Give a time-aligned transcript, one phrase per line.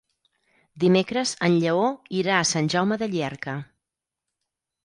[0.83, 1.85] Dimecres en Lleó
[2.21, 3.57] irà a Sant Jaume de Llierca.